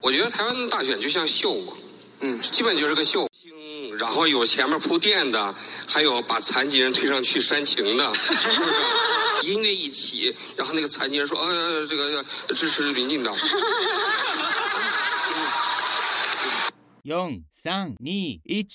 [0.00, 1.72] 我觉得台湾大选就像秀嘛，
[2.20, 3.28] 嗯，基本就是个秀，
[3.98, 5.54] 然后有前面铺垫的，
[5.88, 8.12] 还有把残疾人推上去煽情的，
[9.42, 12.24] 音乐一起，然后那个残疾人说：“呃，这个
[12.54, 13.34] 支持民进党。”
[17.02, 17.10] 四、
[17.50, 18.70] 三、二、一。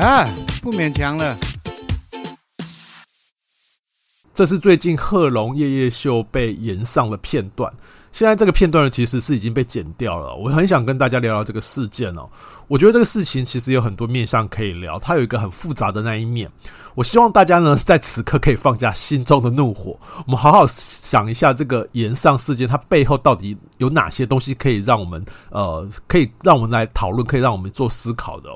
[0.00, 0.26] 啊，
[0.62, 1.36] 不勉强了。
[4.32, 7.70] 这是最近贺龙夜夜秀被延上的片段。
[8.10, 10.34] 现在这个片段呢，其实是已经被剪掉了。
[10.34, 12.26] 我很想跟大家聊聊这个事件哦。
[12.66, 16.50] 我觉得这个事情其实有很多面向可以聊，它有一个很复杂的那一面。
[16.94, 28.48] 我希望大家呢，在此刻可以放下心中的怒火，我们好好想一下这个延上事件，它背后到底有哪些东西可以让我们呃，可以让我们来讨论，可以让我们做思考的。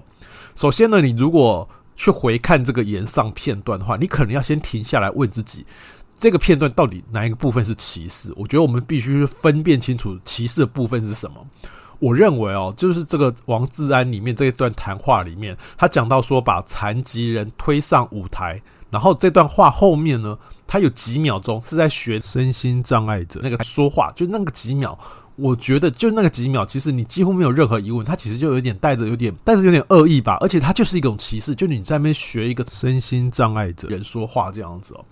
[0.54, 5.64] 首先呢，你如果去回看这个炎上片段的话，你可能要先停下来问自己，
[6.16, 8.32] 这个片段到底哪一个部分是歧视？
[8.36, 11.44] 我觉得我们必须分辨清楚歧视的部分是什么。
[12.00, 18.60] 我认为哦，就是这个王志安里面这一段谈话里面，他讲到说把残疾人推上舞台，
[18.90, 24.98] 然后这段话后面呢，他有几秒钟是在学身心障碍者那个说话，就那个几秒。
[25.36, 35.04] 我觉得就那个几秒，其实你几乎没有任何疑问，他其实就有点带着有点带着有点恶意吧，而且他就是一种歧视，就你在那边学一个身心障碍者人说话这样子哦。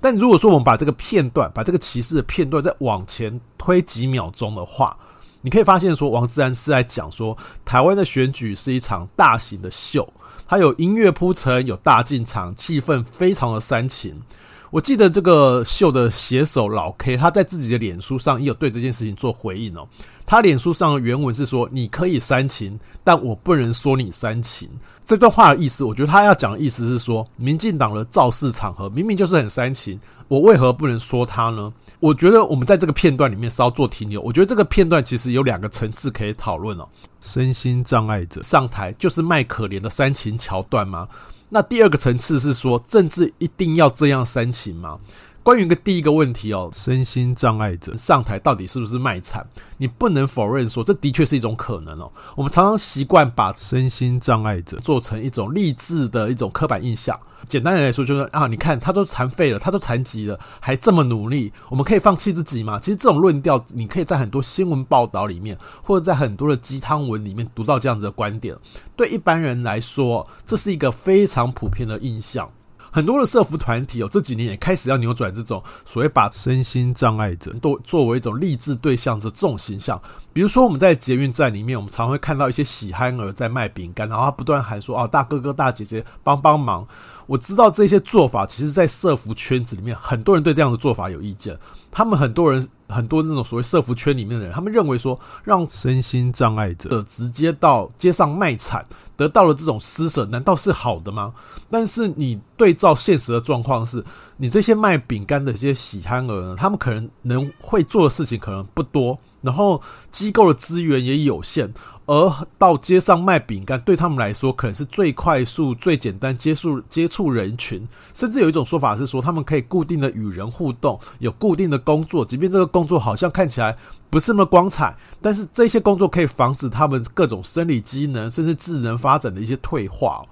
[0.00, 4.96] 但如果说我们把这个片段，把这个歧视的片段再往前推几秒钟的话，
[5.40, 10.10] 你可以发现说王自然是在讲说，台湾的选举是一场大型的秀，
[10.46, 14.20] 它有音乐铺陈，有大进场，气氛非常的煽情。
[14.70, 19.86] 我记得这个秀的写手老 K，他在自己的脸书上也有对这件事情做回应哦。
[20.24, 24.70] 他脸书上的原文是说：“你可以煽情，但我不能说你煽情。”
[25.04, 29.98] 这段话的意思，我觉得他要讲的意思是说，民进党的造势场合明明就是很煽情，
[30.28, 31.72] 我为何不能说他呢？
[31.98, 34.20] 我觉得我们在这个片段里面稍作停留。
[34.22, 36.88] 我觉得这个片段其实有两个层次可以讨论哦。
[37.20, 41.08] 身心障碍者上台就是卖可怜的煽情桥段吗？
[41.50, 44.98] 那第二个层次是说，政治一定要这样煽情吗？
[45.42, 49.44] 关于一个第一个问题哦，身心障碍者上台到底是不是卖惨？
[49.78, 52.12] 你不能否认说，这的确是一种可能哦。
[52.36, 57.18] 我们常常习惯把身心障碍者做成一种励志的一种刻板印象。
[57.50, 62.78] 简单的来说，就是啊，你看他都残废了，他都残疾了，还这么努力，我们可以放弃自己吗？
[62.78, 68.56] 其实这种论调，你可以在很多新闻报道里面，或者在很多的鸡汤文里面读到这样子的观点。
[68.94, 72.48] 对一般人来说，这是一个非常普遍的印象。
[72.90, 80.00] 很多的社福团体哦，这几年也开始要扭转这种所谓把身心障碍者都作为一种励志对象的这种形象。
[80.32, 86.86] 比如说，我们在捷运站里面，我们常会看到一些喜憨儿在卖饼干，然后他不断喊说：“哦，大哥哥、大姐姐，帮帮忙！”
[87.26, 91.56] 我知道这些做法，其实，在社福圈子里面，很多人对这样的做法有意见。
[91.90, 98.84] 他们很多人，很多那种所谓社服圈里面的人，他们认为说，让身心障碍者直接到街上卖惨，
[99.16, 101.32] 得到了这种施舍，难道是好的吗？
[101.70, 104.04] 但是你对照现实的状况是，
[104.36, 109.80] 你这些卖饼干的这些喜憨儿呢，他们可能能会做的事情可能不多，然后
[110.10, 111.72] 机构的资源也有限。
[112.10, 123.76] 而到街上卖饼干，对他们来说可能是最快速、最简单接触接触人群，甚至有一种说法是说，他们可以固定的与人互动，有固定的工作，即便这个工作好像看起来
[124.10, 130.26] 不是那么光彩，但是这些工作可以防止他们各种生理机能甚至智能发展的一些退化。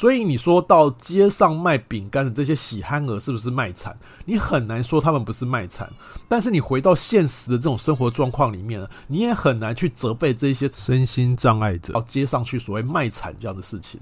[0.00, 3.94] 所以你说到街上卖饼干的这些喜憨儿是不是卖惨？
[4.24, 5.92] 你很难说他们不是卖惨。
[6.26, 14.00] 但是你回到现实的这种生活状况里面，你也很难去责备这些身心障碍者到街上去所谓卖惨这样的事情。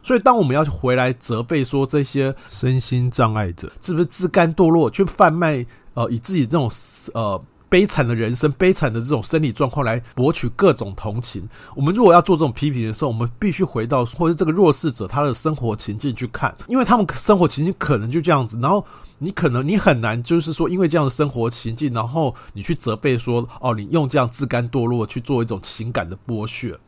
[0.00, 6.70] 所以当我们要回来责备说这些身心障碍者是不是自甘堕落，去贩卖呃以自己这种
[7.14, 7.42] 呃。
[7.68, 11.48] 悲惨的人生，悲惨的这种生理状况来博取各种同情。
[11.74, 18.58] 我们如果要做这种批评的时候，我们必须回到或者这个弱势者他的生活情境去看，因为他们生活情境可能就这样子。
[18.60, 18.84] 然后
[19.18, 26.78] 你可能你很难就是说，因为这样的生活情境，然后你去责备说，哦，你用这样自甘堕落去做一种情感的剥削。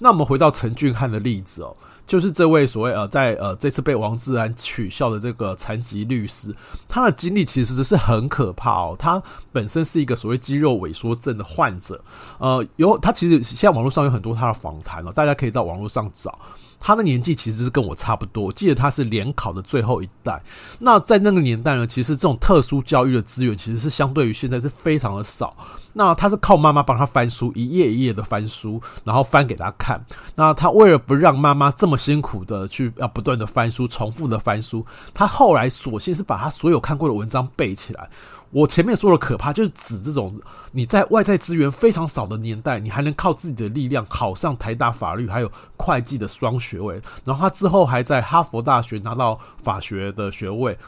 [0.00, 1.76] 那我们回到陈俊翰的例子哦。
[2.06, 6.54] 就是这位所谓呃，在呃这次被王志安取笑的这个残疾律师，
[6.88, 8.96] 他的经历其实是很可怕哦。
[8.98, 9.22] 他
[9.52, 12.02] 本身是一个所谓肌肉萎缩症的患者，
[12.38, 16.38] 呃，有他其实现在网络上有很多他的访谈哦，大家可以到网络上找。
[16.86, 20.42] 他的年纪其实是跟我差不多，记得他是联考的最后一代。
[20.80, 25.56] 那在那个年代呢，其实这种特殊教育的资源其实是相对于现在是非常的少。
[25.94, 30.04] 那他是靠妈妈帮他翻书，一页一页的翻书，然后翻给他看。
[30.36, 38.08] 那他为了不让妈妈这么辛苦的去要不断的翻书，重复的翻书，他后来索性是把他所有看过的文章背起来。
[38.50, 50.78] 我前面说的可怕，就是指这种你在外在资源非常少的年代，你还能靠自己的力量考上台大法律还有会计的双学位，然后他之后还在哈佛大学拿到法学的学位。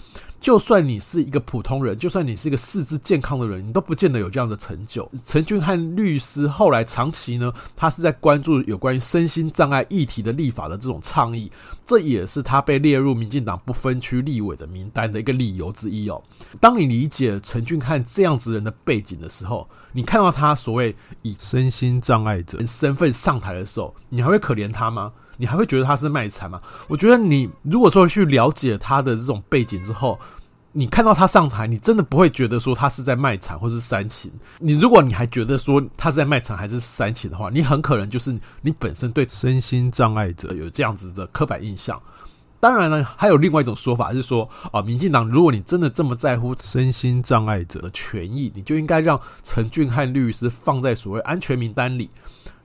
[0.40, 5.10] 就算你是一个普通人，就算你是一个四肢健康的人，你都不见得有这样的成就。
[5.24, 11.50] 陈俊翰律师后来长期呢，他是在关注有关于身心障碍议题的立法的这种倡议，
[11.84, 16.22] 这也是他被列入民进党不分区立委的名单的一个理由之一哦。
[16.60, 25.12] 当你理解陈俊翰这样子人的背景的时候，你看到他所谓以身心障碍者身份上台的时候，你还会可怜他吗？
[25.36, 26.60] 你还会觉得他是卖惨吗？
[26.88, 30.18] 我觉得你如果说去了解他的这种背景之后，
[30.72, 34.30] 你看到他上台，你真的不会觉得说他是在卖惨或是煽情。
[34.58, 42.00] 你如果你还觉得说他是在卖惨还是煽情的话，你很可能就是你本身对身心障碍者有这样子的刻板印象。
[42.58, 52.10] 当然呢，还有另外一种说法是说啊，民进党如果你真的这么在乎身心障碍者的权益，你就应该让陈俊翰律师放在所谓安全名单里。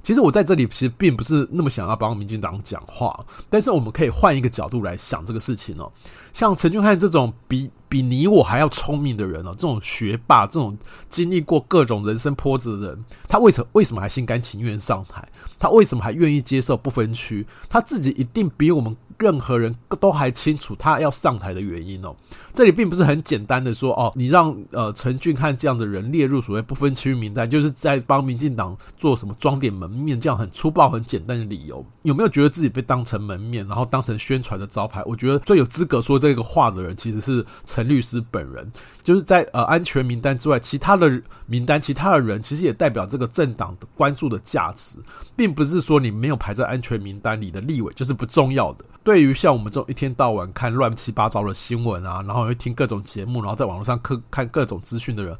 [0.03, 5.91] 其实我在这里其实并不是那么想要帮民进党讲话，但是我们可以换一个角度来想这个事情哦。
[6.33, 10.77] 像陈俊翰这种比比你我还要聪明的人哦，这种学霸，这种
[11.09, 15.27] 经历过各种人生波折的人，他为什么为什么还心甘情愿上台？
[15.59, 17.45] 他为什么还愿意接受不分区？
[17.69, 18.95] 他自己一定比我们。
[19.19, 22.11] 任何人都还清楚他要上台的原因哦。
[22.55, 31.85] 这里并不是很简单的说哦，你让呃陈俊翰这样的人列入所谓不分区名单，就是在帮民进党做什么装点门面，这样很粗暴、很简单的理由。
[32.01, 35.03] 有没有觉得自己被当成门面，然后当成宣传的招牌？
[35.05, 38.71] 我觉得最有资格说这个话的人，其实是陈律师本人。
[39.01, 44.97] 就是在呃安全名单之外，其他的名单，其他的人其实也代表这个政党关注的价值，
[45.35, 48.85] 并不是说你没有排在安全名单里的立委就是不重要的。
[49.03, 55.35] 对于像我们这种一天到晚看乱七八糟的新闻啊，然后会听各种节目，然后在网络上看看各种资讯的人，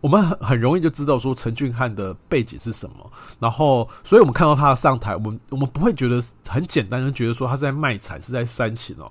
[0.00, 3.10] 我们很很容易就知道说陈俊翰的背景是什么。
[3.40, 9.10] 然后，所以我们看到他的上台，我们我们不会觉得很简单，就觉得说他是在卖惨，是在煽情哦。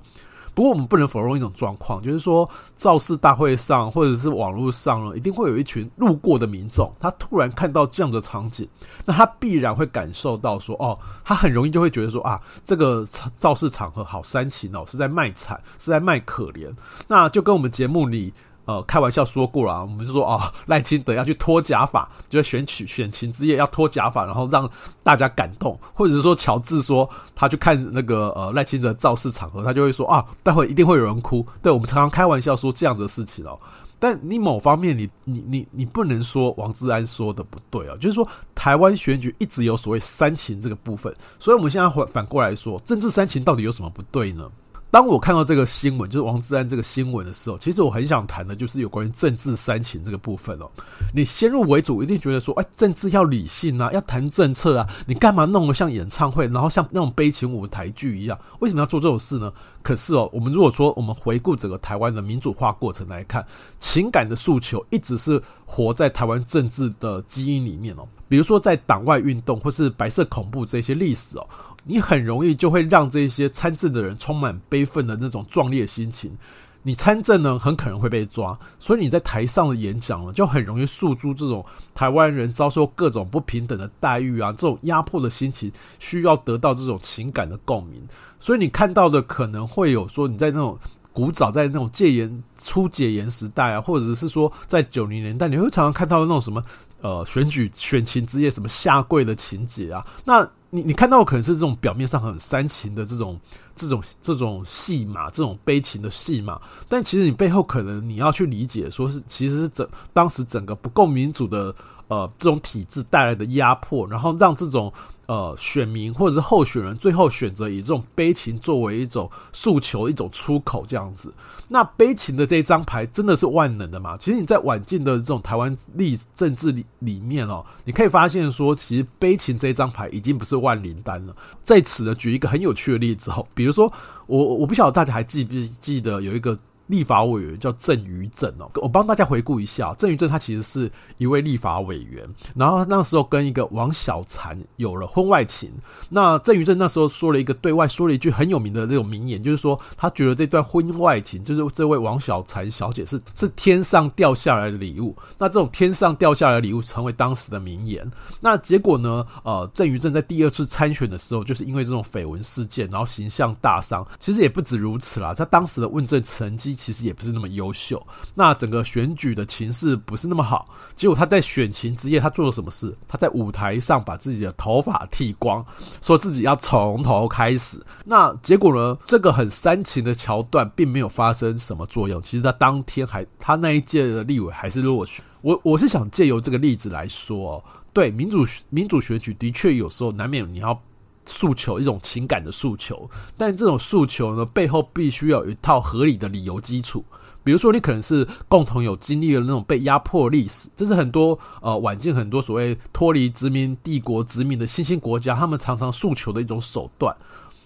[0.59, 8.67] 不过我们不能否认一种状况，就是说造势大会上或者是网络上呢，一定会有一群路过的民众，他突然看到这样的场景，
[9.05, 16.69] 那他必然会感受到说，哦，他很容易就会觉得说啊，这个造势场合好煽情哦，是在卖惨，是在卖可怜，
[17.07, 18.33] 那就跟我们节目里。
[18.69, 24.69] 呃，开玩笑说过了，我们就说啊， 赖清德要去脱假发，就选取选情之夜要脱假发，然后让
[25.01, 31.43] 大家感动，或者是说乔治说他去看那个呃赖清德造势场合，他就会说啊，待会一定会有人哭。
[31.63, 33.59] 对，我们常常开玩笑说这样的事情哦，
[33.97, 44.47] 但你某方面你你你你不能说王志安说的不对啊，就是说台湾选举一直有所谓煽情这个部分，所以我们现在反反过来说，政治煽情到底有什么不对呢？
[44.91, 50.69] 当我看到这个新闻，就是王志安这个新闻的时候，其实我很想谈的就是有关于政治煽情这个部分哦。
[51.13, 58.37] 你先入为主，一定觉得说，哎，政治要理性啊，要谈政策啊，你干嘛弄得像演唱会，然后像那种悲情舞台剧一样？
[58.59, 59.53] 为什么要做这种事呢？
[59.83, 63.45] 可是哦，我们如果说我们回顾整个台湾的民主化过程来看，
[63.77, 68.07] 情感的诉求一直是活在台湾政治的基因里面哦。
[68.27, 71.47] 比如说在党外运动或是白色恐怖这些历史哦。
[71.83, 76.37] 你很容易就会让这些参政的人充满悲愤的那种壮烈心情。
[76.83, 85.69] 你参政呢，很可能会被抓，所以你在台上的演讲呢，就很容易诉诸这种台湾人遭受各种不平等的待遇啊，这种压迫的心情，
[85.99, 88.01] 需要得到这种情感的共鸣。
[88.39, 90.79] 所以你看到的可能会有说你在那种
[91.11, 96.63] 古早在那种戒严初解严时代啊，或者是说在九零年代，你会常常看到那种什么
[97.01, 100.49] 呃选举选情之夜什么下跪的情节啊，那。
[100.71, 103.39] 你你看到可能是这种表面上很煽情的这种
[103.75, 111.75] 这种这种戏码，这种悲情的戏码，但其实你背后可能你要去理解，说是其实是整当时整个不够民主的
[112.07, 114.91] 呃这种体制带来的压迫，然后让这种。
[115.29, 121.31] 呃，选民或者是候选人最后选择以这种悲情作为一种诉求、一种出口这样子。
[121.67, 124.17] 那悲情的这一张牌真的是万能的吗？
[124.17, 131.35] 其实你在晚近的这种台湾历政治里里面哦，你可以发现说，其实悲情这一张牌已经不是万灵丹了。
[131.61, 133.93] 在此呢，举一个很有趣的例子哦，比如说
[134.25, 136.57] 我我不晓得大家还记不记得有一个。
[136.89, 145.71] 立法委员叫郑于正哦，我帮大家回顾一下，郑于正他其实是一位立法委员，然后那时候跟一个王小婵有了婚外情。
[146.09, 155.15] 那郑于正那时候说了一个对外说了一句很有名的这种名言，就是说他觉得这段婚外情就是这位王小婵小姐是是天上掉下来的礼物。
[155.37, 158.09] 那这种天上掉下来的礼物成为当时的名言。
[158.41, 159.23] 那结果呢？
[159.43, 164.05] 呃，郑于正在第二次参选的时候，就是因为这种绯闻事件，然后形象大伤。
[164.17, 166.78] 其实也不止如此啦，他当时的问政成绩。
[166.79, 168.01] 其实也不是那么优秀，
[168.33, 170.67] 那整个选举的情势不是那么好。
[170.95, 172.95] 结果他在选情之夜，他做了什么事？
[173.07, 175.63] 他在舞台上把自己的头发剃光，
[176.01, 177.79] 说自己要从头开始。
[178.05, 178.97] 那结果呢？
[179.05, 182.21] 这个很煽情的桥段并没有发生什么作用。
[182.21, 185.23] 其实他当天还，他那一届的立委还是落选。
[185.41, 190.81] 我我是想借由这个例子来说，对民主民主选举的确有时候难免你要。
[191.29, 197.05] 诉求一种情感的诉求，但这种诉求呢，背后必须要有一套合理的理由基础。
[197.41, 207.15] 比如说，你可能是共同有经历了那种被压迫历史，这是很多呃晚近很多所谓脱离殖民帝国殖民的新兴国家，他们常常诉求的一种手段。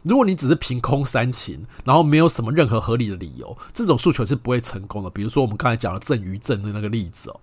[0.04, 5.10] 如果你只是凭空煽情，然后没有什么任何合理的理由，这种诉求是不会成功的。
[5.10, 7.40] 比如说我们刚才讲的郑于正的那个例子哦，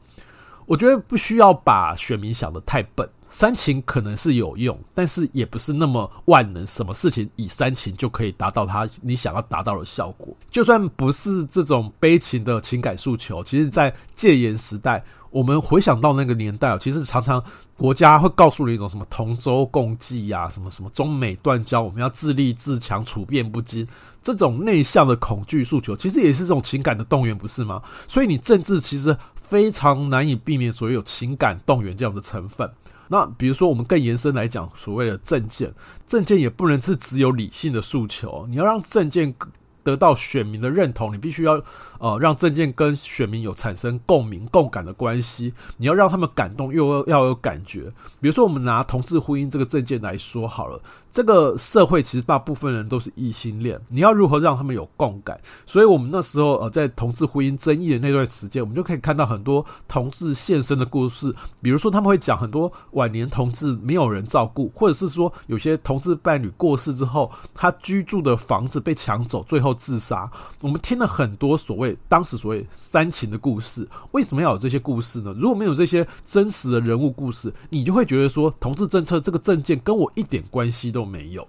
[0.71, 3.09] 我觉得不需要把选民想得太笨。
[3.29, 6.65] 煽情可能是有用，但是也不是那么万能。
[6.65, 10.33] 什么事情以煽情就可以达到他你想要达到的效果？
[10.49, 17.43] 就算不是这种悲情的情感诉求，其实，在戒严时代，我们回想到那个年代，其实常常
[17.77, 23.85] 国家会告诉你一种什么同舟共济呀，什么什么中美断交，我们要自立自强，处变不惊。
[24.23, 27.83] 这种内向的恐惧诉求，其实也是这种情感的动员，不是吗？
[28.07, 29.17] 所以你政治其实
[29.51, 32.71] 非常难以避免所有情感动员这样的成分。
[33.09, 35.75] 那比如说，我们更延伸来讲，所谓的政见，
[36.07, 39.35] 政见也不能是只有理性的诉求，你要让政见
[39.83, 41.61] 得到选民的认同，你必须要
[42.01, 45.55] 呃让政见跟选民有产生共鸣、共感的关系。
[45.77, 47.83] 你要让他们感动，又要有感觉。
[48.21, 50.79] 比如说，我们拿同志婚姻这个政见来说好了，
[51.11, 55.41] 这个社会其实大部分人都是异性恋，你要如何让他们有共感？
[55.65, 61.35] 所以我们那时候呃在同志婚姻争议的那段时间，我们就可以看到很多同志现身的故事。
[61.63, 69.71] 比如说，他们会讲很多晚年同志没有人照顾，或者是说有些同志伴侣过世之后，他居住的房子被抢走，最后。
[69.81, 70.31] 自杀，
[70.61, 73.89] 我们听了很多所谓当时所谓煽情的故事。
[74.13, 75.35] 为什么要有这些故事呢？
[75.39, 81.47] 如果没有这些真实的人物故事，你就会觉得说，同志政策这个政见跟我一点关系都没有。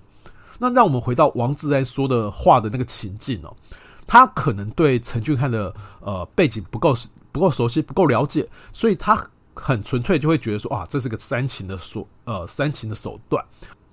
[0.59, 3.55] 那让我们回到王志安说的话的那个情境哦，
[4.05, 6.95] 他可能对陈俊翰的呃背景不够
[7.31, 13.43] 不够熟悉，不够了解，所以他很纯粹就会觉得说，哇，这是个煽情的手呃煽情的手段。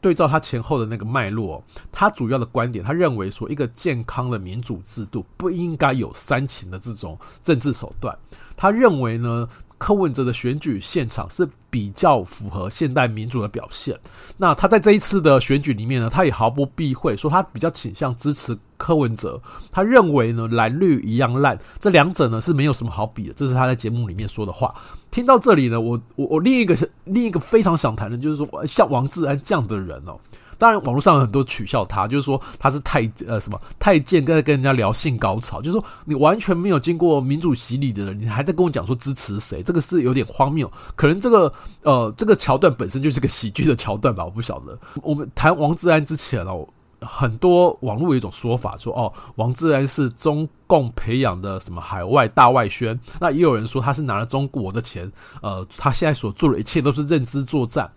[0.00, 8.16] 对照他前后的那个脉络，他主要的观点，他认为说，一个健康的民主制度不应该有煽情的这种政治手段。
[8.56, 9.48] 他认为呢，
[9.78, 13.98] 柯文哲的选举现场是比较符合现代民主的表现。
[14.36, 19.40] 那他在这一次的选举里面呢，他也毫不避讳说，他比较倾向支持柯文哲。
[19.70, 23.32] 他认为呢，蓝绿一样烂，这两者呢是没有什么好比的。
[23.34, 24.74] 这是他在节目里面说的话。
[25.10, 30.18] 听到这里呢，我我我另一个另一个非常想谈的，就是说像王志安这样的人哦。
[30.58, 40.70] 当然，网络上有很多取笑他，就是说他是太呃什么太监，跟跟人家聊性高潮，就是说你完全没有经过民主洗礼的人，你还在跟我讲说支持谁，这个是有点荒谬。
[40.96, 44.76] 可能这个呃这个桥段本身就是个喜剧的桥段吧，我不晓得。
[45.02, 46.66] 我们谈王志安之前哦，
[47.00, 55.10] 很多网络有一种说法说哦，王志安是中共培养的什么海外大外宣，那也有人说他是拿了中国的钱，
[55.40, 57.88] 呃，他现在所做的一切都是认知作战。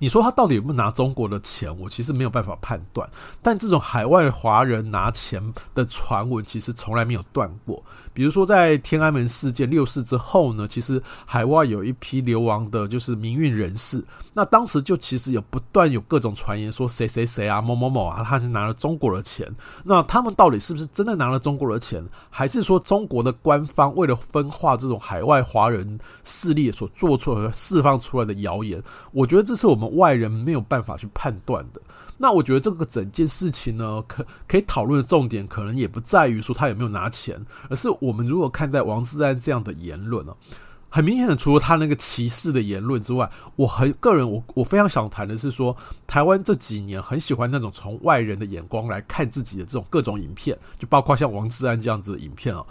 [0.00, 1.78] 你说他到底有没有拿中国的钱？
[1.78, 3.08] 我其实没有办法判断。
[3.42, 5.40] 但这种海外华人拿钱
[5.74, 7.84] 的传闻，其实从来没有断过。
[8.12, 14.02] 比如说在天安门事件六四之后呢，其实海外有一批流亡的，就是民运人士。
[14.32, 19.46] 那当时就其实有不断有各种传言说谁谁谁啊，某某某啊，他是拿了中国的钱。
[19.84, 28.82] 那他们到底是不是真的拿了中国的钱，还是说中国的官方为了分化这种海外华人势力所做出和释放出来的谣言？
[29.12, 29.90] 我觉得这是我们。
[29.90, 31.80] 外人没有办法去判断的。
[32.22, 40.36] 那我觉得这个整件事情呢，可可以讨论的重点，可能也不在于说他有没有拿钱，而是我们如果看待王志安这样的言论呢，
[40.90, 45.74] 很明显的，除了他那个歧视的言论之外，我很个人我我非常想谈的是说，
[46.06, 52.66] 台湾这几年很喜欢那种从外人的眼光来看自己的这种各种影片，就包括像王志安这样子的影片哦。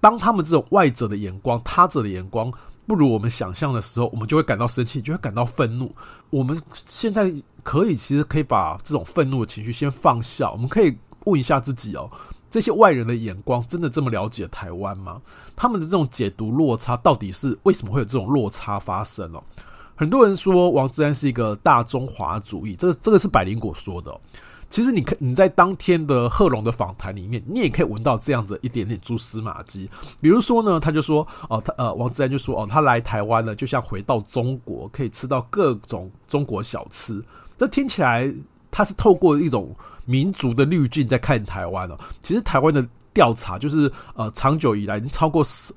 [0.00, 2.52] 当他们这种外者的眼光、他者的眼光
[2.86, 5.94] 不如我们想象的时候，我们就会感到生气，就会感到愤怒。
[6.30, 12.10] 我们现在可以其实可以把这种愤怒的情绪先放下，我们可以问一下自己哦。
[12.50, 15.22] 这些外人的眼光真的这么了解台湾吗？
[15.56, 19.42] 他们的这种解读落差到底是为什么会有这种落差发生哦？
[19.94, 24.20] 很多人说王志安是一个大中华主义，这个这个是百灵果说的。
[24.72, 29.88] 其实你可你在当天的贺龙的访谈里面，你也可以闻到这样子一点点蛛丝马迹。
[30.18, 37.22] 比如说呢，他就说哦，他呃王自然就说哦，他来台湾了，就像回到中国，可以吃到各种中国小吃。
[37.58, 38.32] 这听起来
[38.70, 39.76] 他是透过一种。
[40.04, 41.96] 民族的滤镜在看台湾哦。
[42.20, 45.72] 其实台湾的调查就是呃，长久以来已经超过十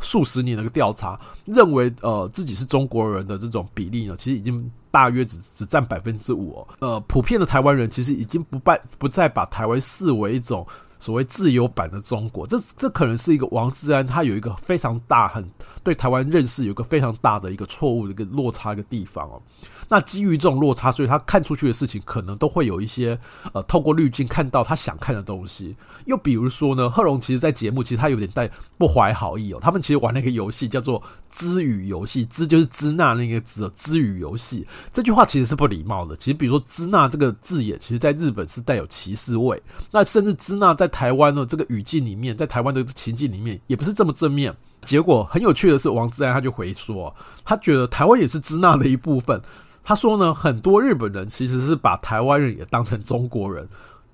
[0.00, 6.66] 数十年的一个调查，认为呃自己是中国人的这种比例呢，其实已经大约只只占百分之五。
[6.80, 10.66] 呃，普遍的台湾人其实已经不拜不再把台湾视为一种
[10.98, 12.46] 所谓自由版的中国。
[12.46, 15.44] 这这可能是一个王志安他有一个非常大很
[15.82, 19.40] 对台湾认识有一个非常大的一个错误的一个落差一个地方哦。
[19.88, 23.18] 那基于这种落差，所以他看出去的事情可能都会有一些
[23.52, 25.74] 呃，透过滤镜看到他想看的东西。
[26.04, 29.58] 又比如说呢，贺珑其实，在节目其实他有点带不怀好意哦。
[29.60, 36.16] 他们其实玩了一个游戏，叫做“支语游戏”，支就是支那那个支，支语游戏这句话其实是不礼貌的。
[36.16, 39.62] 其实，比如说“支那”这个字眼，其实在日本是带有歧视味。
[39.90, 44.54] 那甚至“支那”在台湾的这个语境里面，在台湾的情境里面，也不是这么正面。
[44.82, 47.14] 结果很有趣的是，王自然他就回说，
[47.44, 49.40] 他觉得台湾也是支那的一部分。
[49.84, 53.68] 他说呢，很多日本人其实是把台湾人也当成中国人。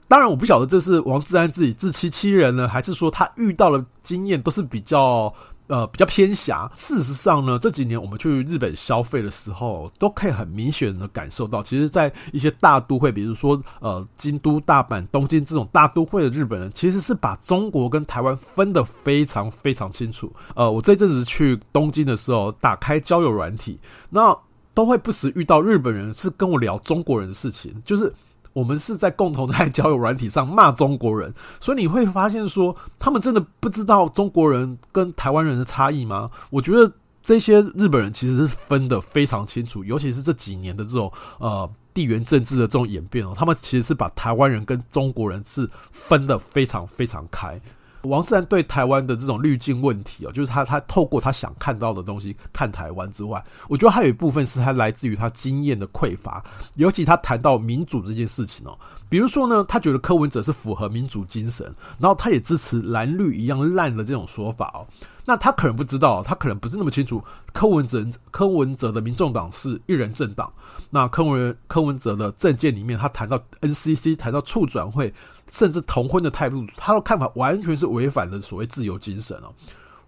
[0.07, 5.35] 当然，我不晓得这是王自安自己自欺欺人呢，还是说他遇到的经验都是比较
[5.67, 6.71] 呃比较偏狭。
[6.75, 20.33] 事实上呢，这几年我们去日本消费的时候，都可以很明显的感受到，其实，在一些大都会，比如说呃京都、大阪、东京这种大都会的日本人，其实是把中国跟台湾分得非常非常清楚。
[20.55, 23.79] 呃，我这阵子去东京的时候，打开交友软体，
[24.11, 24.37] 那。
[24.77, 28.13] 都会不时遇到日本人是跟我聊中国人的事情，就是
[28.55, 36.31] 我们是在共同在交友软体上骂中国人，所以你会发现说，他们真的不知道中国人跟台湾人的差异吗？
[36.49, 36.91] 我觉得
[37.23, 47.61] 这些日本人其实是分得非常清楚，尤其是这几年的这种呃地缘政治的这种演变哦，他们其实是把台湾人跟中国人是分得非常非常开。
[48.05, 56.45] 王自然对台湾的这种滤镜问题哦，就是他他透过他想看到的东西看台湾之外，我觉得还有一部分是他来自于他经验的匮乏，
[56.77, 61.67] 尤其他谈到民主这件事情哦，比如说呢，他觉得柯文哲是符合民主精神，
[61.99, 64.87] 然后他也支持蓝绿一样烂的这种说法哦。
[65.27, 70.53] 那他可能不知道，他可能不是那么清楚柯文哲柯文哲的民众党是一人政党。
[70.91, 75.13] 那柯文柯文哲的政见里面，他谈到 NCC，谈到促转会，
[75.49, 79.53] 甚至同婚的态度，他的看法完全是违反了所谓自由精神哦。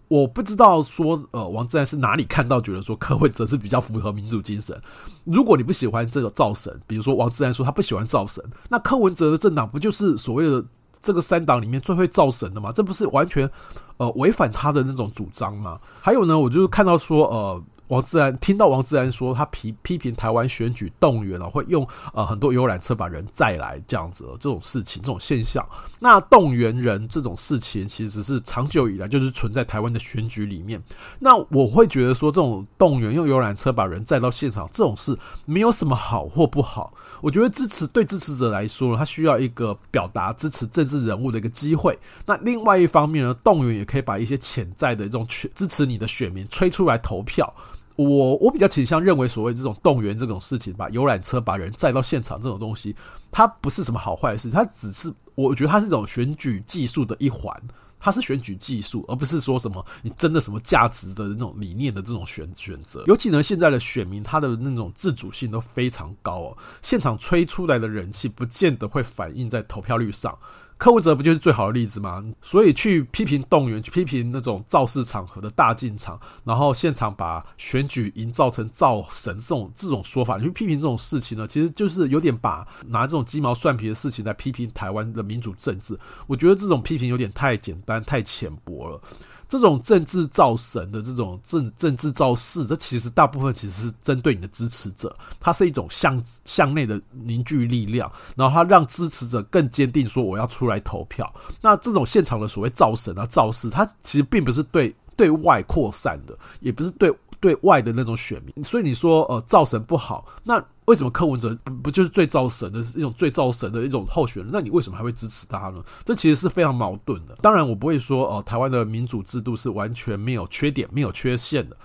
[0.08, 4.78] 我不知道说，呃，王志安是哪里看到觉得说柯文哲是比较符合民主精神。
[5.24, 10.64] 如果你不喜欢这个造神，比如说王志安说他不喜欢造神，那柯文哲的政党不就是所谓的？
[11.02, 13.50] 这个三党里面最会造神的嘛，这不是完全
[13.96, 15.78] 呃违反他的那种主张吗？
[16.00, 17.62] 还有呢，我就是看到说呃。
[17.88, 25.64] 王志安听到王志安说他批批评台湾选举动员了，会用呃很多游览车把人载来这样子这种事情这种现象，
[26.00, 30.82] 那动员人这种事情其实是长久以来就是存在台湾的选举里面。
[31.20, 36.92] 那我会觉得说这种动员用游览车把人载到现场这种事没有什么好或不好。
[37.20, 41.98] 我觉得支持对支持者来说，他需要一个表达支持政治人物的一个机会。
[42.26, 47.54] 那另外一方面呢，动员也可以把一些潜在的这种支持你的选民吹出来投票。
[47.96, 52.94] 我我比较倾向认为，所谓这种动员这种事情，把游览车把人载到现场这种东西，
[53.30, 57.50] 它不是什么好坏事，它只是我觉得它是一种选举技术的一环，
[57.98, 63.02] 它是选举技术，而不是说什么你真的什么价值的那种理念的这种选选择。
[63.06, 70.38] 尤其呢，现在的选民他的那种自主性都非常高哦，现场吹出来的人气不见得会反映在投票率上。
[70.78, 72.22] 柯文哲不就是最好的例子吗？
[72.42, 85.98] 所以去批评动员，去批评那种造势场合的大进场，然后现场把选举营造成造神这种这种说法，你去批评这种事情呢，其实就是有点把拿这种鸡毛蒜皮的事情来批评台湾的民主政治。
[86.26, 89.00] 我觉得这种批评有点太简单、太浅薄了。
[89.48, 101.32] 这种政治造神的这种政政治造势，这其实大部分其实是针对你的支持者，它是一种向向内的凝聚力量，然后它让支持者更坚定说我要出来投票。
[101.60, 107.10] 那这种现场的所谓造神啊造势，它其实并不是对对外扩散的，也不是对
[107.46, 108.64] 对外的那种选民。
[108.64, 114.50] 所以你说呃造神不好，那为什么柯文哲不不就是最造神的是一种最造神的一种候选人？
[114.52, 115.80] 那你为什么还会支持他呢？
[116.04, 117.36] 这其实是非常矛盾的。
[117.40, 121.76] 当然，我不会说呃台湾的民主制度是完全没有缺点、没有缺陷的。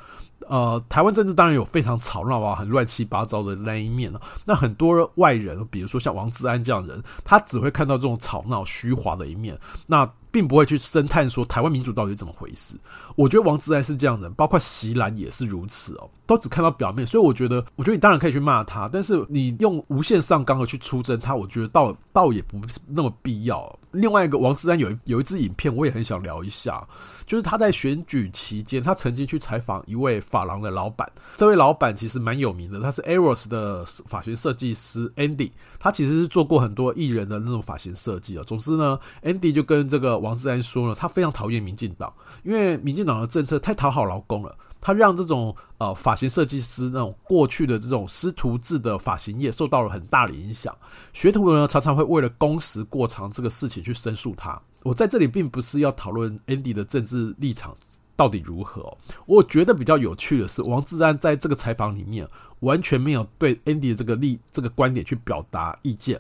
[0.50, 4.20] 呃，台湾政治当然有非常吵闹啊、很乱七八糟的那一面啊。
[4.44, 12.76] 那很多外人，比如说像王志安这样的人，他只会看到这种吵闹、虚华的一面，那并不会去深探说台湾民主到底是怎么回事。
[13.16, 17.06] 我觉得王志安是这样的人，包括席兰也是如此哦，都只看到表面。
[17.06, 23.78] 所以我觉得，我觉得你当然可以去骂他，但是你用无限上纲的去出征他，我觉得倒倒也不那么必要。
[23.92, 26.88] 另外一个王志安有有一支影片，我也很想聊一下。
[27.26, 31.10] 就是他在选举期间，他曾经去采访一位发廊的老板。
[31.36, 35.52] 这位老板其实蛮有名的，他是 Eros 的发型设计师 Andy。
[35.78, 38.44] 他其实是做过很多艺人的那种发型设计啊。
[38.46, 44.58] 总之呢，Andy 就跟这个王志安说了，他非常讨厌民进党，因为民进党的政策太讨好劳工了。
[44.84, 50.76] 他让这种呃发型设计师那种过去的这种师徒制的发型业受到了很大的影响。
[51.14, 54.60] 学徒呢常常会为了工时过长这个事情去申诉他。
[54.82, 57.76] 我在这里并不是要讨论 Andy 的政治立场
[58.16, 62.28] 到底如何，我觉得比较有趣的是，王志安在这个采访里面
[62.62, 66.20] 完全没有对 Andy 的这个立这个观点去表达意见。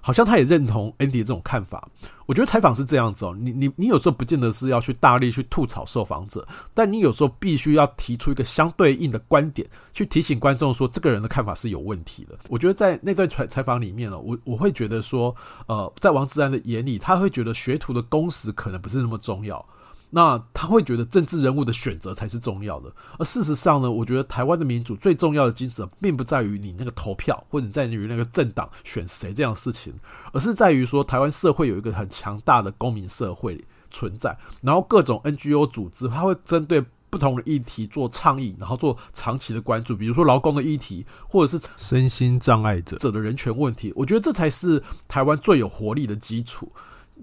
[0.00, 1.88] 好像他也认同 Andy 这种看法。
[2.26, 12.38] 我觉得采访是这样子哦，你你你有时候不见得是要去大力去吐槽受访者，但你有时候必须要提出一个相对应的观点，去提醒观众说这个人的看法是有问题的。
[12.48, 15.34] 我觉得在那段采采访里面呢，我我会觉得说，
[15.66, 19.64] 呃，在王自然的眼里，他会觉得学徒的工时可能不是那么重要。
[20.12, 29.94] 那他会觉得政治人物的选择才是重要的，而事实上呢，我觉得台湾的民主最重要的精神，并不在于你那个投票，或者在于那个政党选谁这样的事情，
[30.32, 46.72] 而是在于说台湾社会有一个很强大的公民社会存在，然后各种 NGO 组织，它会针对不同的议题做倡议，然后做长期的关注，比如说劳工的议题，或者是身心障碍者者的人权问题，我觉得这才是台湾最有活力的基础。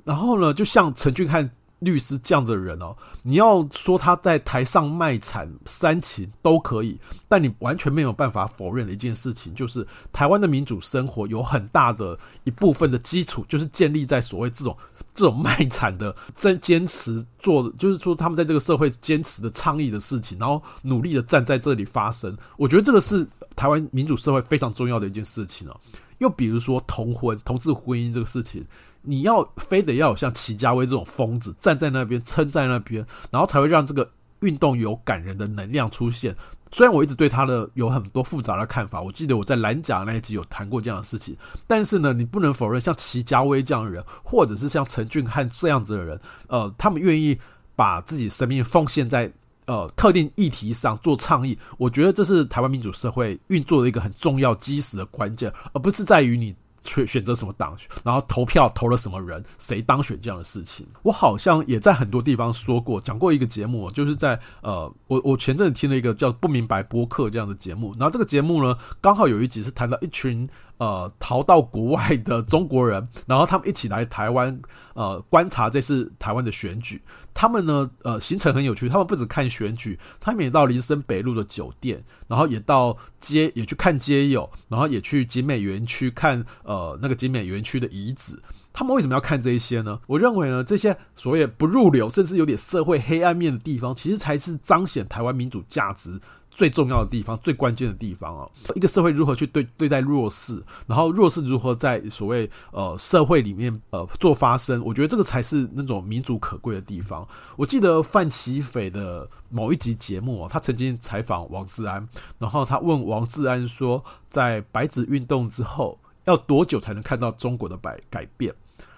[0.06, 1.52] 然后呢，就像陈俊翰。
[1.80, 14.76] 律师这样的人哦，你要说他在台上卖惨煽情都可以，但你完全没有办法否认的一件事情，就是台湾的民主生活有很大的一部分的基础，就是建立在所谓这种
[15.14, 22.36] 这种卖惨的真坚持做，就是说他们在这个社会坚持的倡议的事情，然后努力的站在这里发声。
[22.58, 25.80] 我觉得这个是台湾民主社会非常重要的一件事情哦。
[26.18, 28.66] 又比如说同婚、同志婚姻这个事情。
[29.08, 36.36] 你要非得要有像齐家威这种疯子站在那边撑在那边，然后才会让这个运动有感人的能量出现。
[36.74, 47.40] 虽然我一直对他的有很多复杂的看法，我记得我在蓝甲那一集有谈过这样的事情，但是呢，你不能否认像齐家威这样的人，或者是像陈俊翰这样子的人，呃，他们愿意
[47.78, 49.32] 把自己生命奉献在
[49.68, 51.58] 呃特定议题上做倡议。
[51.78, 56.54] 我觉得这是台湾民主社会运作的一个很重要基石的关键，而不是在于你。
[56.82, 70.48] 选选择什么党，然后投票投了什么人，谁当选这样的事情，我好像也在很多地方说过，讲过一个节目，就是在呃，我我前阵子听了一个叫不明白播客这样的节目，然后这个节目呢，刚好有一集是谈到一群。
[70.78, 74.60] 呃，逃到国外的中国人，然后他们一起来台湾，
[74.94, 77.02] 呃，观察这次台湾的选举。
[77.34, 78.90] 他们呢，呃，行程很有趣。
[78.90, 88.42] 他们不只看选举，他们也到林森北路的酒店，然后也到街，也去看街友，然后也去景美园区看，呃，那个景美园区的遗址。
[88.74, 90.00] 他们为什么要看这一些呢？
[90.08, 96.20] 我认为呢，这些所谓不入流，甚至有点社会黑暗面的地方，其实才是彰显台湾民主价值。
[96.58, 107.28] 最重要的地方，最关键的地方啊，一个社会如何去对对待弱势，然后弱势如何在所谓呃社会里面呃做发声，我觉得这个才是那种民主可贵的地方。
[107.56, 118.52] 我记得范琪斐的某一集节目啊，他曾经采访王志安，然后他问王志安说，在白纸运动之后，要多久才能看到中国的改改变？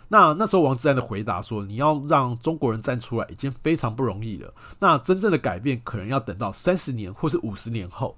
[0.10, 4.54] 那那时候王志安的回答说：“你要让中国人站出来，已经非常不容易了。
[4.80, 8.16] 那真正的改变可能要等到三十年或是五十年后。”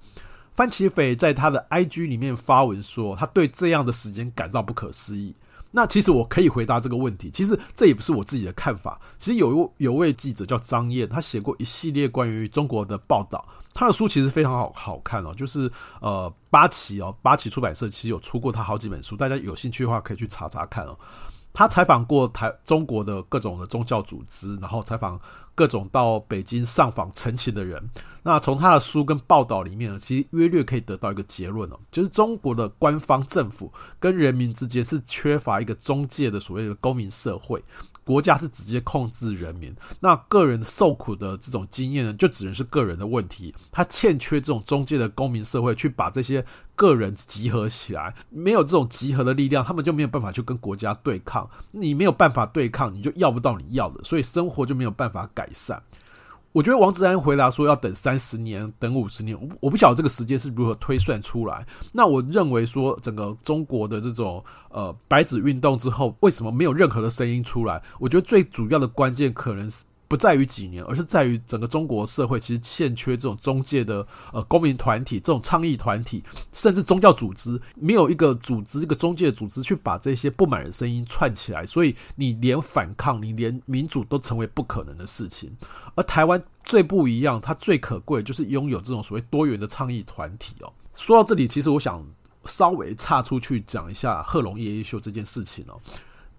[0.54, 5.34] 范琪斐在他的 IG 里面发文说：“他对这样的时间感到不可思议。”
[5.74, 9.00] 那其实我可以回答这个问题，其实这也不是我自己的看法。
[9.16, 20.94] 其实有一有位记者叫张燕，他写过一系列关于中国的报道，他的书其实非常好好看哦，就是呃八旗哦，八旗出版社其实有出过他好几本书，大家有兴趣的话可以去查查看哦。
[21.52, 25.20] 他采访过台中国的各种的宗教组织，然后采访
[25.54, 27.82] 各种到北京上访陈情的人。
[28.22, 37.62] 那从他的书跟报道里面呢，其实约略可以得到一个结论哦，就是中国的官方政府跟人民之间是缺乏一个中介的所谓的公民社会，
[38.04, 55.82] 国家是直接控制人民，那个人受苦的这种经验呢，就只能是个人的问题，他欠缺这种中介的公民社会去把这些个人集合起来，没有这种集合的力量，他们就没有办法去跟国家对抗，你没有办法对抗，你就要不到你要的，所以生活就没有办法改善。
[56.52, 61.66] 我觉得王志安回答说要等三十年，等五十年，我我不晓得这个时间是如何推算出来。
[61.92, 67.82] 那我认为说，整个中国的这种呃白纸运动之后，为什么没有任何的声音出来？
[67.98, 69.84] 我觉得最主要的关键可能是。
[70.12, 76.22] 不在于几年，而是在于整个中国社会其实欠缺这种中介的呃公民团体、这种倡议团体，
[76.52, 85.50] 甚至宗教组织，没有一个组织、一个中介组织去把这些不满的声音串起来，所以你连反抗、你连民主都成为不可能的事情。
[85.94, 90.70] 而台湾最不一样，它最可贵就是拥有这种所谓多元的倡议团体哦。
[90.92, 92.06] 说到这里，其实我想
[92.44, 95.80] 稍微岔出去讲一下贺龙夜夜秀这件事情哦。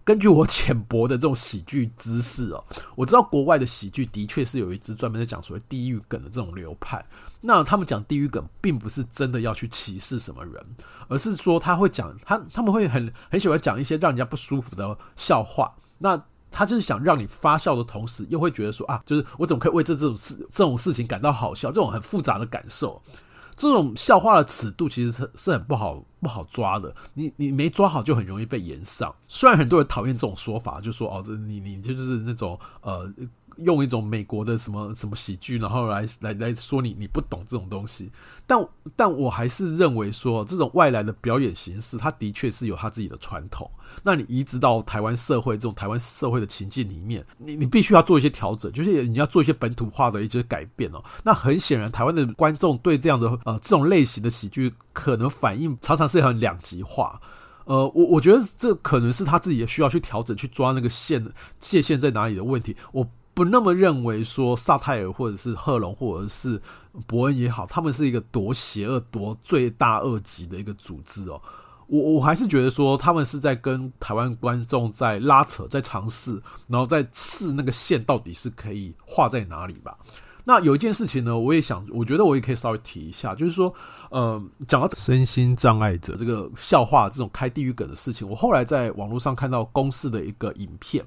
[0.05, 2.63] 根据我浅薄的这种喜剧知识哦，
[2.95, 7.03] 我知道国外的喜剧的确是有一支专门在讲所谓地狱梗的这种流派。
[7.41, 10.65] 那他们讲地狱梗，并不是真的要去歧视什么人，
[11.07, 15.73] 而是说他会讲他他们会很很喜欢讲一些让人家不舒服的笑话。
[15.99, 21.69] 那他就是想让你发笑的同时，又会觉得说啊，就是我怎么可以为这这种事这种事情感到好笑？
[21.69, 23.01] 这种很复杂的感受。
[23.55, 29.13] 这种笑话的尺度其实是是很不好不好抓的，你你没抓好就很容易被延上。
[29.27, 33.11] 虽然很多人讨厌这种说法，就说哦，这你你就是那种呃。
[33.57, 38.11] 用一种美国的什么什么喜剧，然后来来来说你你不懂这种东西，
[38.47, 43.69] 但但我还是认为说，这种外来的表演形式，它的确是有它自己的传统。
[44.03, 51.03] 那你移植到台湾社会这种台湾社会的情境里面，你你必须要做一些调整，就是你要做一些本土化的一些改变哦。
[51.23, 57.21] 那很显然，台湾的观众对这样的呃这种类型的喜剧，可能反应常常是很两极化。
[57.65, 61.25] 呃，我我觉得这可能是他自己也需要去调整，去抓那个线
[61.59, 62.75] 界限在哪里的问题。
[62.91, 63.07] 我。
[63.33, 66.61] 不那么认为说萨泰尔或者是贺龙或者是
[67.07, 71.41] 伯恩也好，他们是一个多邪恶、多罪大恶极的一个组织哦。
[71.87, 79.97] 我我还是觉得说他们是在跟台湾观众在拉扯，在尝试，然后在试那个线到底是可以画在哪里吧。
[80.45, 83.73] 那有一件事情呢，我也想，我觉得我也可以稍微提一下，就是说，
[84.09, 91.05] 呃，讲到身心障碍者这个笑话这种开地狱梗的事情，我后来在网络上看到公视的一个影片。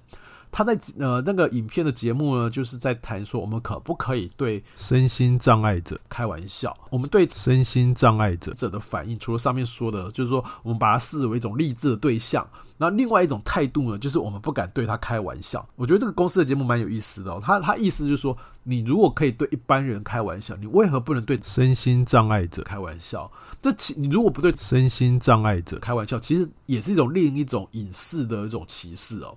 [0.50, 6.76] 他在呃那个影片的节目呢，就是在谈说我们可不可以对身心障碍者开玩笑？
[6.90, 12.46] 我们对身心障碍者者的反应，除了上面说的，就是说我们把它视为一种励志的对象。
[12.78, 15.66] 那另外一种态度呢，就是我们不敢对他开玩笑。
[15.76, 17.40] 我觉得这个公司的节目蛮有意思的哦。
[17.42, 23.30] 他他意思就是说，你如果可以对一般人开玩笑，你为何不能对身心障碍者开玩笑？
[23.62, 29.36] 这其你如果不对身心障碍者开玩笑，其实也是一种另一种隐士的一种歧视哦。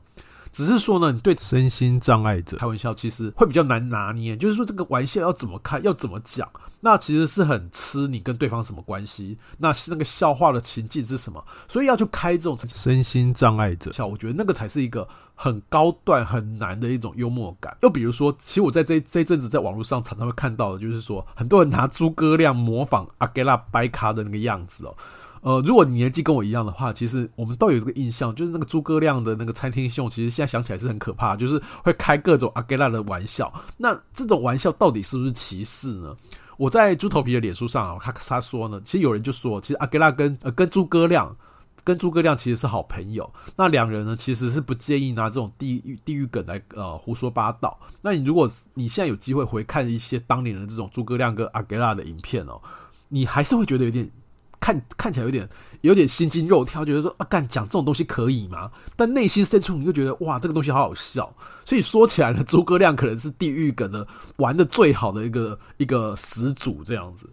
[0.52, 4.36] 只是说呢，你对身心障碍者开玩笑，其实会比较难拿捏。
[4.36, 6.50] 就是说，这个玩笑要怎么开，要怎么讲，
[6.82, 11.44] 那其实是很吃你跟对方什么关系，那是那个笑话的情境是什么。
[11.68, 17.76] 所以要去开这种身心障碍者笑，我觉得那个才是一个很高段、很难的一种幽默感。
[17.82, 24.96] 又比如说，其实我在这这一阵子在网络上常常会看到的，就是说很多人拿诸葛亮模仿阿给拉掰卡的那个样子哦。
[25.42, 33.52] 呃，如果你年纪跟我一样的话，其实我们都有这个印象，就是那个诸葛亮的那个餐厅秀，其实现在想起来是很可怕，就是会开各种阿给拉的玩笑。
[33.78, 36.14] 那这种玩笑到底是不是歧视呢？
[36.58, 41.34] 我在猪头皮的脸书上啊，他他说呢，其实有人就说，其实阿给拉跟呃跟诸葛亮
[41.86, 43.32] 跟诸葛亮其实是好朋友。
[43.56, 47.80] 那两人呢，其实是不介意拿这种地狱地狱梗来呃胡说八道。
[48.02, 52.62] 那你如果你现在有机会回看一些当年的这种诸葛亮跟阿格拉的影片哦，
[53.08, 54.12] 你还是会觉得有点。
[54.60, 55.50] 看看起来有点
[55.82, 58.70] 有点心惊肉跳，觉得说啊，干讲这种东西可以吗？
[58.96, 61.34] 但内心深处你就觉得哇，这个东西好好笑。
[61.66, 64.06] 所以说起来呢，诸葛亮可能是地狱梗的
[64.38, 67.30] 玩的最好的一个一个始祖这样子。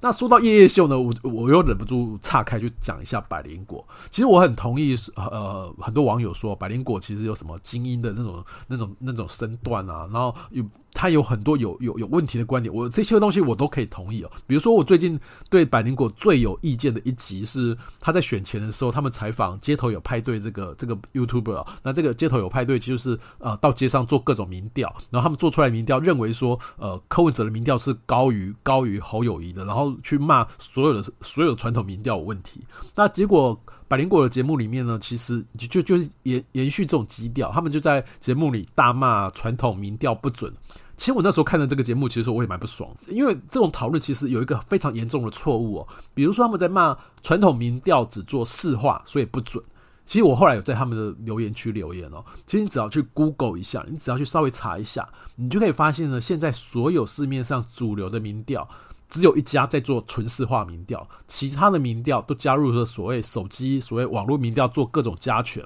[0.00, 3.86] 那说到夜夜秀呢，我我又忍不住岔开去讲一下百灵果。
[4.10, 10.64] 其实我很同意，呃，很多网友说百灵果其实有什么精英的那种那种那种身段啊，然后有。
[10.98, 14.30] 他有很多有有有问题的观点，我这些东西我都可以同意哦。
[14.48, 15.16] 比如说，我最近
[15.48, 21.64] 对百灵果最有意见的一集是他在选前的时候，他们采访街头有派对这个这个 YouTuber。
[21.84, 32.66] 那这个街头有派对就是呃到街上做各种民调，然后他们做出来民调认为说呃柯文哲的民调是高于高于侯友宜的，然后去骂所有的所有的传统民调有问题。
[32.96, 33.56] 那结果
[33.86, 40.52] 百灵果的节目里面呢，其实就就就延延续这种基调，他们就在节目里大骂传统民调不准。
[40.98, 49.64] 其实我那时候看的这个节目，其实我也蛮不爽，因为这种讨论其实有一个非常严重的错误哦，比如说他们在骂传统民调只做市话，所以不准。
[50.04, 58.68] 其实我后来有在他们的留言区留言哦，其实你只要去 Google 一下，你只要去稍微查一下，你就可以发现呢，现在所有市面上主流的民调。
[59.10, 65.64] 只有一家在做纯市话民调，其他的民调都加入了所谓手机、所谓网络民调做各种加权，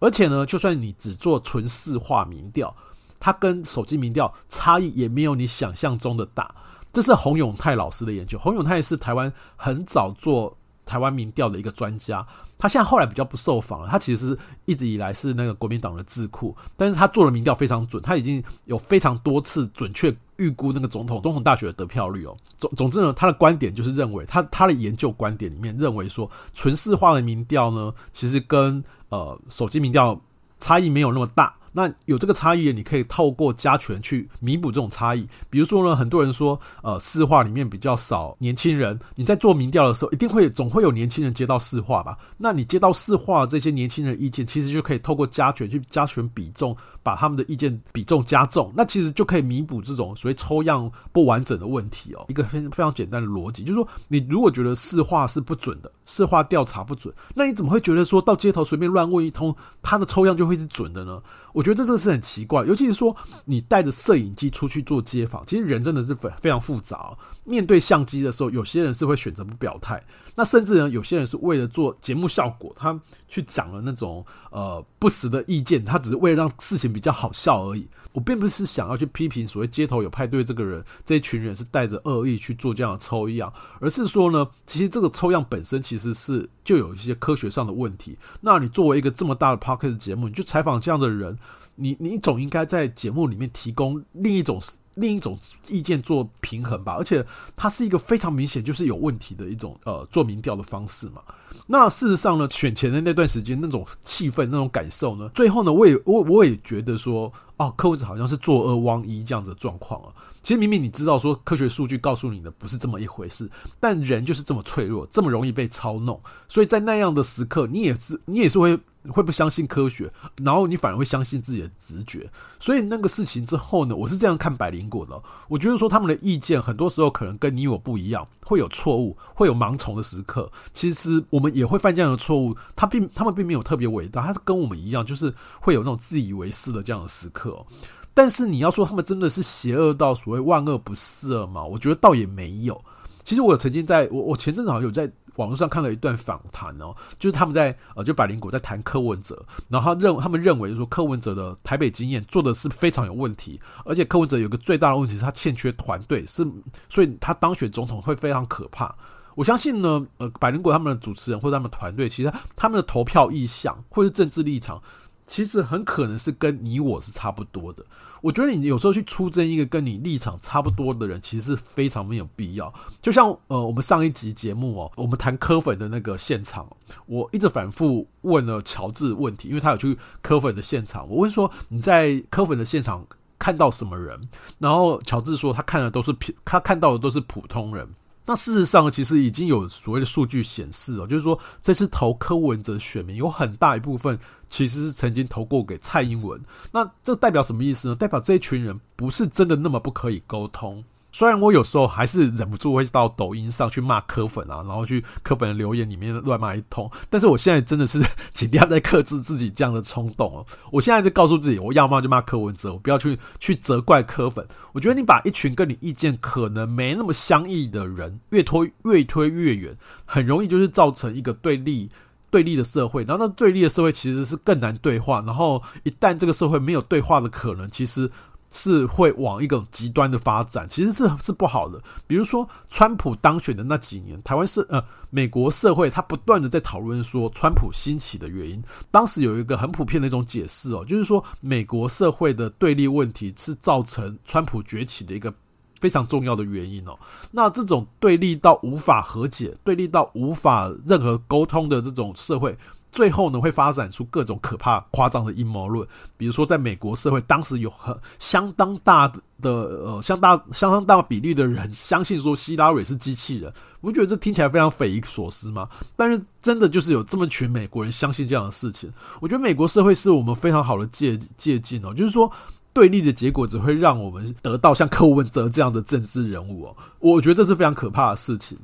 [0.00, 2.74] 而且呢，就算你只做纯市话民调，
[3.20, 6.52] 它跟手机民调差异也没有你想象中的大。
[6.92, 12.26] 这是洪永泰老师的研究，洪永泰是台湾很早做台湾民调的一个专家，
[12.58, 13.86] 他现在后来比较不受访了。
[13.86, 22.36] 他其实一直以来是那个国民党的智库，但是他做的民调非常准，他已经有非常多次准确预估那个总统总统大选的得票率哦。
[22.58, 30.20] 总总之呢，他的观点就是认为他他的研究观点里面认为说，纯市化的民调呢，其实跟呃手机民调
[30.58, 31.54] 差异没有那么大。
[31.72, 35.28] 那有这个差异，你可以透过加权去弥补这种差异。
[35.48, 42.18] 比如说呢，很多人说，呃，市话里面比较少年轻人，你在做民调的时候，一定会总会有年轻人接到市话吧？
[42.36, 52.24] 那你接到市话这些年轻人意见，其实就可以透过加权去加权比重，把他们的意见比重加重，那其实就可以弥补这种所谓抽样不完整的问题哦。
[52.28, 61.22] 一个非非常简单的逻辑，就是说，你如果觉得市话是不准的，市话调查不准，那你怎么会觉得说到街头随便乱问一通，他的抽样就会是准的呢？
[61.52, 67.16] 我觉得这真的是很奇怪，尤其是说你带着摄影机出去做街访，其实人真的是非非常复杂。
[67.44, 70.04] 面对相机的时候，有些人是会选择不表态，
[70.36, 77.88] 那甚至呢，有些人是为了做节目效果，他去讲了那种呃不实的意见，他只是为了让事情比较好笑而已。
[78.12, 88.18] 我并不是想要去批评所谓街头有派对这个人，这一群人是带着恶意去做这样的抽样，而是说呢，其实这个抽样本身其实是就有一些科学上的问题。
[88.40, 91.38] 那你作为一个这么大的 p o c k e t 节目，你去采访这样的人，
[91.80, 94.60] 你你总应该在节目里面提供另一种。
[94.96, 95.38] 另一种
[95.68, 97.24] 意见做平衡吧，而且
[97.56, 101.22] 它是一个非常明显就是有问题的一种呃做民调的方式嘛。
[101.68, 110.12] 那事实上呢，选前的那段时间那种气氛、那种感受呢，最后呢，我也我我也觉得说，哦，柯文哲好像是坐二望一这样子的状况啊。
[110.42, 118.78] 其实明明你知道说科学数据告诉你的不是这么一回事，但人就是这么脆弱，这么容易被操弄，所以在那样的时刻，你也是你也是会。
[119.08, 120.12] 会不相信科学，
[120.44, 122.30] 然后你反而会相信自己的直觉。
[122.58, 125.20] 所以那个事情之后呢，我是这样看百灵果的。
[125.48, 130.52] 我觉得说他们的意见很多时候可能跟你我不一样，会有错误，会有盲从的时刻。
[130.74, 132.54] 其实我们也会犯这样的错误。
[132.76, 137.64] 他并他们并没有特别伟大，他是跟我们一样，就是会有那种自以为是的这样的时刻。
[138.12, 141.64] 但是你要说他们真的是邪恶到所谓万恶不赦吗？
[141.64, 142.78] 我觉得倒也没有。
[143.22, 145.10] 其实我有曾经在我我前阵子好像有在。
[145.40, 156.46] 网络上看了一段访谈哦，就是他们在呃，就百灵果在谈柯文哲，然后他认他们认为说柯文哲的台北经验做的是非常有问题，而且柯文哲有个最大的问题是他欠缺团队，是
[156.90, 158.94] 所以他当选总统会非常可怕。
[159.34, 164.82] 我相信呢，呃，百灵果他们的主持人或者他们团队，其实他们的投票意向或是政治立场。
[165.30, 167.84] 其实很可能是跟你我是差不多的。
[168.20, 172.74] 我觉得你有时候去出征一个跟你立场差不多的人，其实是非常没有必要。
[173.00, 176.68] 就像呃，我们上一集节目哦，我们谈科粉的那个现场，
[177.06, 181.08] 我一直反复问了乔治问题，因为他有去科粉的现场。
[181.08, 183.06] 我问说你在科粉的现场
[183.38, 184.20] 看到什么人？
[184.58, 186.12] 然后乔治说他看的都是
[186.44, 187.88] 他看到的都是普通人。
[188.26, 194.16] 那事实上，其实已经有所谓的数据显示哦，就是说这次投柯文哲的选民有很大一部分
[194.48, 196.40] 其实是曾经投过给蔡英文。
[196.70, 197.94] 那这代表什么意思呢？
[197.94, 200.84] 代表这一群人不是真的那么不可以沟通。
[201.12, 208.00] 虽然我有时候还是忍不住会到抖音上去骂柯粉啊，然后去柯粉的留言里面乱骂一通，但是我现在真的是
[208.32, 210.46] 尽量在克制自己这样的冲动哦。
[210.70, 214.46] 我现在在告诉自己，我要骂就骂柯文哲，我不要去去责怪柯粉。
[214.72, 221.90] 我觉得你把一群跟你意见可能没那么相异的人越推越推越远，很容易就是造成一个对立
[222.30, 223.02] 对立的社会。
[223.04, 228.10] 然后那对立的社会其实是更难对话，然后一旦这个社会没有对话的可能，其实。
[228.50, 231.80] 是会往一个极端的发展，其实是是不好的。
[232.06, 238.62] 比如说，川普当选的那几年，台湾是呃美国社会，他不断的在讨论说川普兴起的原因。
[238.90, 245.32] 当时有一个很普遍的一种解释哦，就是说美国社会的对立问题是造成川普崛起的一个
[245.80, 246.98] 非常重要的原因哦。
[247.30, 252.58] 那这种对立到无法和解、对立到无法任何沟通的这种社会。
[252.92, 259.06] 最后呢会发展出各种可怕夸张的阴谋论，比如说在美国社会当时有很相当大
[259.40, 265.68] 的呃相当相当大比例的人相信说希拉蕊是机器人，我觉得这听起来非常匪夷所思吗。
[265.96, 272.30] 但是真的就是有这么群美国人相信这样的事情，我觉得美国社会是我们非常好的借借鉴哦，就是说。
[272.72, 278.56] 对立的结果只会让我们得到像柯文哲这样的政治人物哦，我觉得这是非常可怕的事情。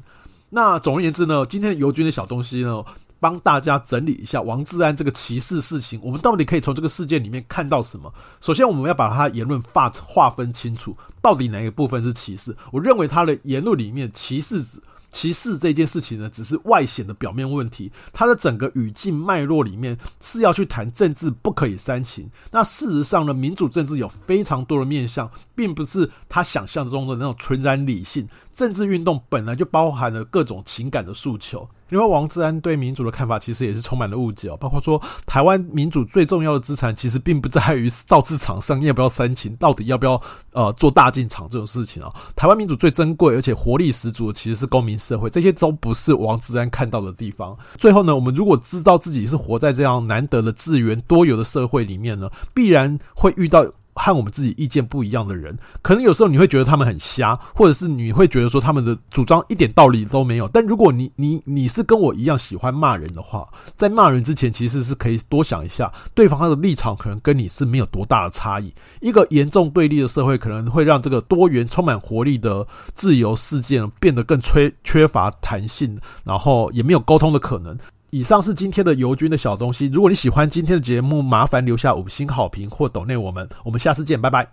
[0.48, 2.84] 那总而言之呢，今天尤军的小东西呢，
[3.20, 8.12] 帮大家整理一下王志安这个歧视事情，我们到底可以从这个事件里面看到什么？
[8.40, 12.56] 首先，我们要把他言论划划分清楚，到底哪一个部分是歧视？
[12.70, 14.62] 我认为他的言论里面歧视。
[15.08, 17.90] 歧视这件事情呢，只是外显的表面问题。
[18.12, 22.28] 他的整个语境脉络里面是要去谈政治，不可以煽情。
[22.50, 28.28] 那事实上呢，民主政治有非常多的面向，并不是他想象中的那种纯然理性。
[28.56, 31.68] 政治运动本来就包含了各种情感的诉求。
[31.88, 40.20] 因为王志安对民主的看法其实也是充满了误解哦，包括说台湾民主最重要的资产其实并不在于造次场上要不要煽情，到底要不要
[40.52, 42.10] 呃做大进场这种事情啊。
[42.34, 47.56] 台湾民主最珍贵而且活力十足的其实是公民社会，这些都不是王志安看到的地方。
[47.78, 53.64] 最后呢，我们如果知道自己是活在这样难得的资源多元的社会里面呢，必然会遇到。
[53.96, 60.46] 和我们自己意见不一样的人，可能有时候你会觉得他们很瞎，或者是你会觉得说他们的主张一点道理都没有。
[60.48, 68.72] 但如果你你你是跟我一样喜欢骂人的话，在骂人之前，其实是可以多想一下，对方他的立场可能跟你是没有多大的差异。
[69.00, 77.76] 一个严重对立的社会，可能会让这个多元、充满活力的自由世界变得更缺缺乏弹性，然后也没有沟通的可能。
[78.16, 79.90] 以上是今天的尤军的小东西。
[79.92, 83.46] 如果你喜欢今天的节目，麻烦留下五星好评或抖内我们。
[83.62, 84.42] 我们下次见，拜拜。